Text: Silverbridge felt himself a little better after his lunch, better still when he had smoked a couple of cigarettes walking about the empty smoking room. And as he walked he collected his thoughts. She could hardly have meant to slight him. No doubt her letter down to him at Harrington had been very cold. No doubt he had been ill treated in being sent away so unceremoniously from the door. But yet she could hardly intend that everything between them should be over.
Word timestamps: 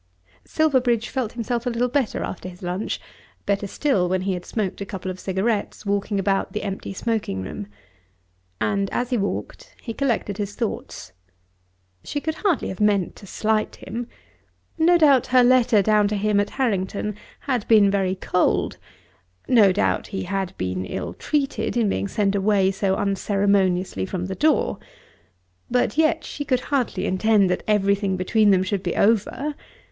Silverbridge 0.45 1.09
felt 1.09 1.33
himself 1.33 1.67
a 1.67 1.69
little 1.69 1.87
better 1.87 2.23
after 2.23 2.49
his 2.49 2.63
lunch, 2.63 2.99
better 3.45 3.67
still 3.67 4.09
when 4.09 4.21
he 4.21 4.33
had 4.33 4.45
smoked 4.47 4.81
a 4.81 4.85
couple 4.87 5.11
of 5.11 5.19
cigarettes 5.19 5.85
walking 5.85 6.17
about 6.19 6.53
the 6.53 6.63
empty 6.63 6.91
smoking 6.91 7.43
room. 7.43 7.67
And 8.59 8.89
as 8.89 9.11
he 9.11 9.17
walked 9.19 9.75
he 9.79 9.93
collected 9.93 10.39
his 10.39 10.55
thoughts. 10.55 11.11
She 12.03 12.19
could 12.19 12.33
hardly 12.33 12.69
have 12.69 12.81
meant 12.81 13.15
to 13.17 13.27
slight 13.27 13.75
him. 13.75 14.07
No 14.75 14.97
doubt 14.97 15.27
her 15.27 15.43
letter 15.43 15.83
down 15.83 16.07
to 16.07 16.15
him 16.15 16.39
at 16.39 16.49
Harrington 16.57 17.15
had 17.41 17.67
been 17.67 17.91
very 17.91 18.15
cold. 18.15 18.77
No 19.47 19.71
doubt 19.71 20.07
he 20.07 20.23
had 20.23 20.57
been 20.57 20.83
ill 20.83 21.13
treated 21.13 21.77
in 21.77 21.87
being 21.89 22.07
sent 22.07 22.33
away 22.33 22.71
so 22.71 22.95
unceremoniously 22.95 24.07
from 24.07 24.25
the 24.25 24.33
door. 24.33 24.79
But 25.69 25.95
yet 25.95 26.23
she 26.23 26.43
could 26.43 26.61
hardly 26.73 27.05
intend 27.05 27.51
that 27.51 27.61
everything 27.67 28.17
between 28.17 28.49
them 28.49 28.63
should 28.63 28.81
be 28.81 28.95
over. 28.95 29.53